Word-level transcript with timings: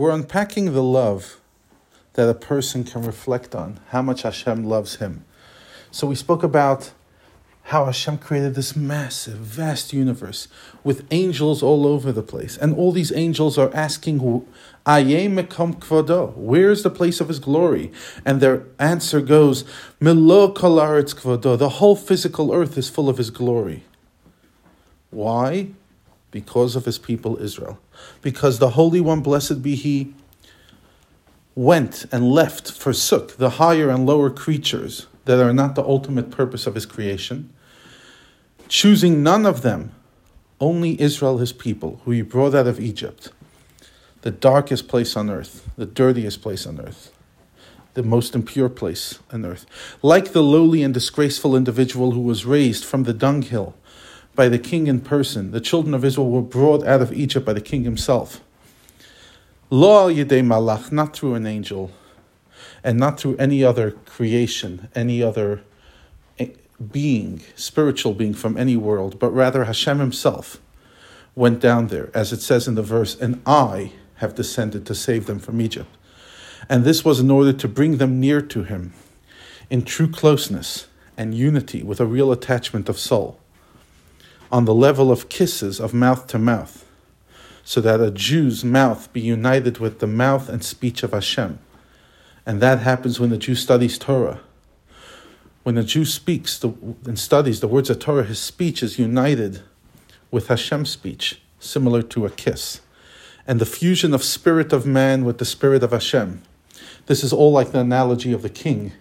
We're 0.00 0.12
unpacking 0.12 0.72
the 0.72 0.82
love 0.82 1.42
that 2.14 2.26
a 2.26 2.32
person 2.32 2.84
can 2.84 3.02
reflect 3.02 3.54
on, 3.54 3.80
how 3.88 4.00
much 4.00 4.22
Hashem 4.22 4.64
loves 4.64 4.96
him. 4.96 5.26
So 5.90 6.06
we 6.06 6.14
spoke 6.14 6.42
about 6.42 6.92
how 7.64 7.84
Hashem 7.84 8.16
created 8.16 8.54
this 8.54 8.74
massive, 8.74 9.36
vast 9.36 9.92
universe 9.92 10.48
with 10.82 11.06
angels 11.10 11.62
all 11.62 11.86
over 11.86 12.12
the 12.12 12.22
place. 12.22 12.56
And 12.56 12.74
all 12.74 12.92
these 12.92 13.12
angels 13.12 13.58
are 13.58 13.70
asking, 13.74 14.20
mekom 14.86 15.78
kvodo, 15.78 16.34
where's 16.34 16.82
the 16.82 16.88
place 16.88 17.20
of 17.20 17.28
his 17.28 17.38
glory? 17.38 17.92
And 18.24 18.40
their 18.40 18.64
answer 18.78 19.20
goes, 19.20 19.66
Milo 20.00 20.54
kolaretz 20.54 21.14
kvodo, 21.14 21.58
the 21.58 21.68
whole 21.68 21.94
physical 21.94 22.54
earth 22.54 22.78
is 22.78 22.88
full 22.88 23.10
of 23.10 23.18
his 23.18 23.28
glory. 23.28 23.84
Why? 25.10 25.72
Because 26.30 26.76
of 26.76 26.84
his 26.84 26.98
people 26.98 27.36
Israel. 27.38 27.78
Because 28.22 28.58
the 28.58 28.70
Holy 28.70 29.00
One, 29.00 29.20
blessed 29.20 29.62
be 29.62 29.74
he, 29.74 30.14
went 31.54 32.06
and 32.12 32.30
left, 32.30 32.70
forsook 32.70 33.36
the 33.36 33.50
higher 33.50 33.90
and 33.90 34.06
lower 34.06 34.30
creatures 34.30 35.06
that 35.24 35.40
are 35.40 35.52
not 35.52 35.74
the 35.74 35.82
ultimate 35.82 36.30
purpose 36.30 36.66
of 36.66 36.74
his 36.74 36.86
creation 36.86 37.52
choosing 38.70 39.22
none 39.22 39.44
of 39.44 39.62
them, 39.62 39.92
only 40.60 40.98
Israel, 41.00 41.38
his 41.38 41.52
people, 41.52 42.00
who 42.04 42.12
he 42.12 42.22
brought 42.22 42.54
out 42.54 42.68
of 42.68 42.80
Egypt, 42.80 43.30
the 44.22 44.30
darkest 44.30 44.88
place 44.88 45.16
on 45.16 45.28
earth, 45.28 45.68
the 45.76 45.84
dirtiest 45.84 46.40
place 46.40 46.66
on 46.66 46.80
earth, 46.80 47.12
the 47.94 48.02
most 48.02 48.34
impure 48.34 48.68
place 48.68 49.18
on 49.32 49.44
earth. 49.44 49.66
Like 50.02 50.32
the 50.32 50.42
lowly 50.42 50.82
and 50.82 50.94
disgraceful 50.94 51.56
individual 51.56 52.12
who 52.12 52.20
was 52.20 52.46
raised 52.46 52.84
from 52.84 53.02
the 53.02 53.12
dunghill 53.12 53.74
by 54.34 54.48
the 54.48 54.58
king 54.58 54.86
in 54.86 55.00
person, 55.00 55.50
the 55.50 55.60
children 55.60 55.94
of 55.94 56.04
Israel 56.04 56.30
were 56.30 56.42
brought 56.42 56.86
out 56.86 57.02
of 57.02 57.12
Egypt 57.12 57.44
by 57.44 57.52
the 57.52 57.60
king 57.60 57.84
himself. 57.84 58.40
Lo 59.70 60.08
al 60.08 60.14
yedei 60.14 60.44
malach, 60.44 60.90
not 60.90 61.14
through 61.14 61.34
an 61.34 61.46
angel, 61.46 61.90
and 62.82 62.98
not 62.98 63.20
through 63.20 63.36
any 63.36 63.62
other 63.62 63.92
creation, 63.92 64.88
any 64.94 65.22
other 65.22 65.62
eh, 66.38 66.48
being, 66.90 67.42
spiritual 67.54 68.14
being 68.14 68.34
from 68.34 68.56
any 68.56 68.76
world, 68.76 69.18
but 69.18 69.30
rather 69.30 69.64
Hashem 69.64 69.98
himself 69.98 70.60
went 71.34 71.60
down 71.60 71.88
there, 71.88 72.10
as 72.14 72.32
it 72.32 72.40
says 72.40 72.66
in 72.66 72.74
the 72.74 72.82
verse, 72.82 73.18
and 73.20 73.40
I 73.46 73.92
have 74.16 74.34
descended 74.34 74.84
to 74.86 74.94
save 74.94 75.26
them 75.26 75.38
from 75.38 75.60
Egypt. 75.60 75.88
And 76.68 76.84
this 76.84 77.04
was 77.04 77.20
in 77.20 77.30
order 77.30 77.52
to 77.52 77.68
bring 77.68 77.96
them 77.96 78.20
near 78.20 78.42
to 78.42 78.64
him 78.64 78.92
in 79.70 79.82
true 79.82 80.08
closeness 80.08 80.88
and 81.16 81.34
unity 81.34 81.82
with 81.82 82.00
a 82.00 82.06
real 82.06 82.32
attachment 82.32 82.88
of 82.88 82.98
soul, 82.98 83.38
on 84.50 84.64
the 84.64 84.74
level 84.74 85.12
of 85.12 85.28
kisses 85.28 85.80
of 85.80 85.94
mouth 85.94 86.26
to 86.28 86.38
mouth, 86.38 86.86
so 87.62 87.80
that 87.80 88.00
a 88.00 88.10
Jew's 88.10 88.64
mouth 88.64 89.12
be 89.12 89.20
united 89.20 89.78
with 89.78 90.00
the 90.00 90.06
mouth 90.06 90.48
and 90.48 90.64
speech 90.64 91.02
of 91.02 91.12
Hashem. 91.12 91.58
And 92.44 92.60
that 92.60 92.80
happens 92.80 93.20
when 93.20 93.30
the 93.30 93.38
Jew 93.38 93.54
studies 93.54 93.98
Torah 93.98 94.40
when 95.62 95.76
a 95.76 95.84
Jew 95.84 96.04
speaks 96.04 96.58
the, 96.58 96.72
and 97.04 97.18
studies 97.18 97.60
the 97.60 97.68
words 97.68 97.90
of 97.90 97.98
Torah, 97.98 98.24
his 98.24 98.38
speech 98.38 98.82
is 98.82 98.98
united 98.98 99.60
with 100.30 100.48
Hashem's 100.48 100.90
speech, 100.90 101.40
similar 101.58 102.02
to 102.02 102.24
a 102.24 102.30
kiss. 102.30 102.80
And 103.46 103.60
the 103.60 103.66
fusion 103.66 104.14
of 104.14 104.22
spirit 104.22 104.72
of 104.72 104.86
man 104.86 105.24
with 105.24 105.38
the 105.38 105.44
spirit 105.44 105.82
of 105.82 105.90
Hashem. 105.90 106.42
This 107.06 107.24
is 107.24 107.32
all 107.32 107.52
like 107.52 107.72
the 107.72 107.80
analogy 107.80 108.32
of 108.32 108.42
the 108.42 108.48
king 108.48 108.92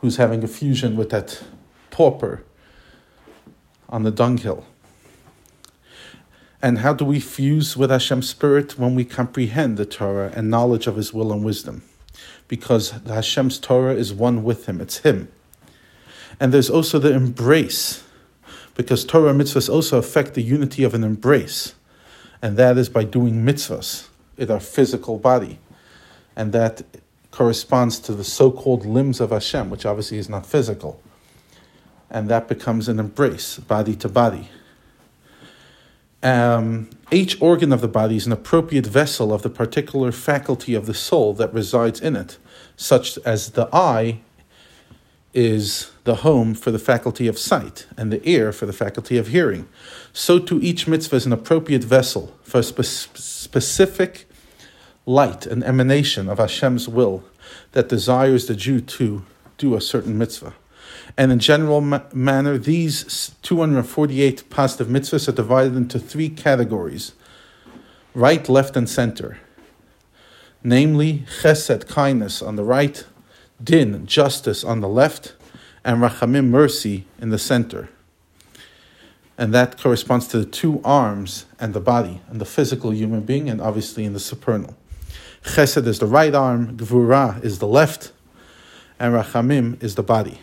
who's 0.00 0.16
having 0.16 0.44
a 0.44 0.48
fusion 0.48 0.96
with 0.96 1.10
that 1.10 1.42
pauper 1.90 2.44
on 3.88 4.02
the 4.02 4.10
dunghill. 4.10 4.64
And 6.62 6.78
how 6.78 6.94
do 6.94 7.04
we 7.04 7.20
fuse 7.20 7.76
with 7.76 7.90
Hashem's 7.90 8.28
spirit 8.28 8.78
when 8.78 8.94
we 8.94 9.04
comprehend 9.04 9.76
the 9.76 9.86
Torah 9.86 10.32
and 10.34 10.50
knowledge 10.50 10.86
of 10.86 10.96
his 10.96 11.12
will 11.12 11.32
and 11.32 11.44
wisdom? 11.44 11.82
Because 12.48 12.90
Hashem's 13.06 13.58
Torah 13.58 13.94
is 13.94 14.12
one 14.12 14.42
with 14.42 14.66
him, 14.66 14.80
it's 14.80 14.98
him. 14.98 15.28
And 16.40 16.52
there's 16.52 16.70
also 16.70 16.98
the 16.98 17.12
embrace, 17.12 18.04
because 18.74 19.04
Torah 19.04 19.32
mitzvahs 19.32 19.72
also 19.72 19.98
affect 19.98 20.34
the 20.34 20.42
unity 20.42 20.82
of 20.84 20.94
an 20.94 21.04
embrace, 21.04 21.74
and 22.42 22.56
that 22.56 22.76
is 22.76 22.88
by 22.88 23.04
doing 23.04 23.44
mitzvahs 23.44 24.08
in 24.36 24.50
our 24.50 24.60
physical 24.60 25.18
body. 25.18 25.58
And 26.34 26.52
that 26.52 26.82
corresponds 27.30 27.98
to 28.00 28.12
the 28.12 28.24
so 28.24 28.50
called 28.50 28.84
limbs 28.86 29.20
of 29.20 29.30
Hashem, 29.30 29.70
which 29.70 29.86
obviously 29.86 30.18
is 30.18 30.28
not 30.28 30.46
physical. 30.46 31.00
And 32.10 32.28
that 32.28 32.48
becomes 32.48 32.88
an 32.88 32.98
embrace, 32.98 33.58
body 33.58 33.96
to 33.96 34.08
body. 34.08 34.48
Um, 36.26 36.90
each 37.12 37.40
organ 37.40 37.72
of 37.72 37.80
the 37.80 37.86
body 37.86 38.16
is 38.16 38.26
an 38.26 38.32
appropriate 38.32 38.84
vessel 38.84 39.32
of 39.32 39.42
the 39.42 39.48
particular 39.48 40.10
faculty 40.10 40.74
of 40.74 40.86
the 40.86 40.92
soul 40.92 41.34
that 41.34 41.54
resides 41.54 42.00
in 42.00 42.16
it, 42.16 42.36
such 42.76 43.16
as 43.18 43.50
the 43.50 43.68
eye 43.72 44.22
is 45.32 45.92
the 46.02 46.16
home 46.16 46.54
for 46.54 46.72
the 46.72 46.80
faculty 46.80 47.28
of 47.28 47.38
sight 47.38 47.86
and 47.96 48.12
the 48.12 48.28
ear 48.28 48.52
for 48.52 48.66
the 48.66 48.72
faculty 48.72 49.16
of 49.18 49.28
hearing. 49.28 49.68
So 50.12 50.40
to 50.40 50.60
each 50.60 50.88
mitzvah 50.88 51.14
is 51.14 51.26
an 51.26 51.32
appropriate 51.32 51.84
vessel 51.84 52.36
for 52.42 52.58
a 52.58 52.62
spe- 52.64 52.82
specific 53.14 54.28
light 55.04 55.46
and 55.46 55.62
emanation 55.62 56.28
of 56.28 56.38
Hashem's 56.38 56.88
will 56.88 57.22
that 57.70 57.88
desires 57.88 58.46
the 58.46 58.56
Jew 58.56 58.80
to 58.80 59.24
do 59.58 59.76
a 59.76 59.80
certain 59.80 60.18
mitzvah. 60.18 60.54
And 61.16 61.32
in 61.32 61.38
general 61.38 61.80
ma- 61.80 62.02
manner, 62.12 62.58
these 62.58 63.34
248 63.42 64.50
positive 64.50 64.88
mitzvahs 64.88 65.28
are 65.28 65.32
divided 65.32 65.76
into 65.76 65.98
three 65.98 66.28
categories 66.28 67.12
right, 68.16 68.48
left, 68.48 68.76
and 68.76 68.88
center. 68.88 69.38
Namely, 70.64 71.24
chesed, 71.42 71.86
kindness 71.86 72.40
on 72.40 72.56
the 72.56 72.64
right, 72.64 73.04
din, 73.62 74.06
justice 74.06 74.64
on 74.64 74.80
the 74.80 74.88
left, 74.88 75.34
and 75.84 76.00
rachamim, 76.00 76.48
mercy 76.48 77.04
in 77.20 77.28
the 77.28 77.38
center. 77.38 77.90
And 79.38 79.52
that 79.52 79.78
corresponds 79.78 80.26
to 80.28 80.38
the 80.38 80.46
two 80.46 80.80
arms 80.82 81.44
and 81.60 81.74
the 81.74 81.80
body, 81.80 82.22
and 82.28 82.40
the 82.40 82.46
physical 82.46 82.92
human 82.92 83.20
being, 83.20 83.50
and 83.50 83.60
obviously 83.60 84.04
in 84.04 84.14
the 84.14 84.20
supernal. 84.20 84.74
Chesed 85.44 85.86
is 85.86 85.98
the 85.98 86.06
right 86.06 86.34
arm, 86.34 86.76
Gvura 86.76 87.44
is 87.44 87.58
the 87.58 87.68
left, 87.68 88.12
and 88.98 89.12
Rachamim 89.12 89.80
is 89.82 89.94
the 89.94 90.02
body. 90.02 90.40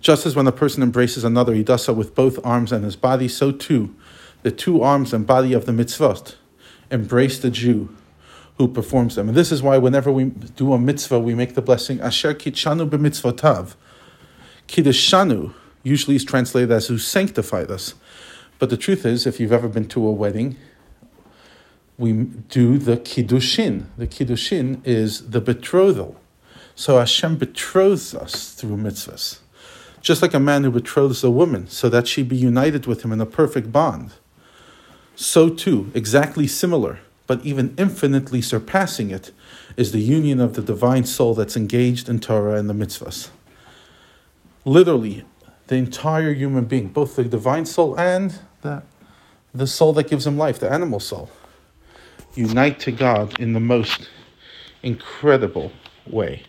Just 0.00 0.26
as 0.26 0.36
when 0.36 0.46
a 0.46 0.52
person 0.52 0.82
embraces 0.82 1.24
another, 1.24 1.54
he 1.54 1.62
does 1.62 1.84
so 1.84 1.92
with 1.92 2.14
both 2.14 2.38
arms 2.44 2.72
and 2.72 2.84
his 2.84 2.96
body, 2.96 3.28
so 3.28 3.50
too 3.50 3.94
the 4.42 4.50
two 4.50 4.82
arms 4.82 5.12
and 5.12 5.26
body 5.26 5.52
of 5.52 5.66
the 5.66 5.72
mitzvot 5.72 6.34
embrace 6.90 7.38
the 7.38 7.50
Jew 7.50 7.94
who 8.56 8.68
performs 8.68 9.14
them. 9.14 9.28
And 9.28 9.36
this 9.36 9.52
is 9.52 9.62
why 9.62 9.78
whenever 9.78 10.10
we 10.12 10.24
do 10.24 10.72
a 10.72 10.78
mitzvah, 10.78 11.20
we 11.20 11.34
make 11.34 11.54
the 11.54 11.62
blessing 11.62 12.00
Asher 12.00 12.34
kiddushanu 12.34 12.88
b'mitzvotav. 12.88 13.74
Kiddushanu 14.68 15.54
usually 15.82 16.16
is 16.16 16.24
translated 16.24 16.70
as 16.70 16.88
who 16.88 16.98
sanctified 16.98 17.70
us. 17.70 17.94
But 18.58 18.70
the 18.70 18.76
truth 18.76 19.06
is, 19.06 19.26
if 19.26 19.40
you've 19.40 19.52
ever 19.52 19.68
been 19.68 19.88
to 19.88 20.06
a 20.06 20.12
wedding, 20.12 20.56
we 21.96 22.12
do 22.12 22.76
the 22.76 22.96
kiddushin. 22.96 23.86
The 23.96 24.06
kiddushin 24.06 24.86
is 24.86 25.30
the 25.30 25.40
betrothal. 25.40 26.20
So 26.74 26.98
Hashem 26.98 27.38
betroths 27.38 28.14
us 28.14 28.52
through 28.52 28.76
mitzvahs. 28.76 29.38
Just 30.00 30.22
like 30.22 30.34
a 30.34 30.40
man 30.40 30.64
who 30.64 30.70
betroths 30.70 31.22
a 31.22 31.30
woman 31.30 31.68
so 31.68 31.88
that 31.88 32.08
she 32.08 32.22
be 32.22 32.36
united 32.36 32.86
with 32.86 33.02
him 33.02 33.12
in 33.12 33.20
a 33.20 33.26
perfect 33.26 33.70
bond. 33.70 34.12
So 35.14 35.50
too, 35.50 35.90
exactly 35.94 36.46
similar, 36.46 37.00
but 37.26 37.44
even 37.44 37.74
infinitely 37.76 38.40
surpassing 38.40 39.10
it, 39.10 39.30
is 39.76 39.92
the 39.92 40.00
union 40.00 40.40
of 40.40 40.54
the 40.54 40.62
divine 40.62 41.04
soul 41.04 41.34
that's 41.34 41.56
engaged 41.56 42.08
in 42.08 42.18
Torah 42.18 42.58
and 42.58 42.68
the 42.68 42.74
mitzvahs. 42.74 43.28
Literally, 44.64 45.24
the 45.66 45.76
entire 45.76 46.32
human 46.32 46.64
being, 46.64 46.88
both 46.88 47.16
the 47.16 47.24
divine 47.24 47.66
soul 47.66 47.98
and 47.98 48.38
the, 48.62 48.82
the 49.54 49.66
soul 49.66 49.92
that 49.92 50.08
gives 50.08 50.26
him 50.26 50.36
life, 50.36 50.58
the 50.58 50.70
animal 50.70 51.00
soul, 51.00 51.30
unite 52.34 52.80
to 52.80 52.92
God 52.92 53.38
in 53.38 53.52
the 53.52 53.60
most 53.60 54.08
incredible 54.82 55.72
way. 56.06 56.44